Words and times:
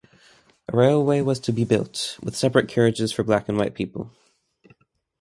A 0.67 0.75
railway 0.75 1.21
was 1.21 1.39
to 1.41 1.53
be 1.53 1.63
built, 1.63 2.17
with 2.23 2.35
separate 2.35 2.67
carriages 2.67 3.11
for 3.13 3.23
black 3.23 3.47
and 3.47 3.55
white 3.55 3.75
people. 3.75 4.11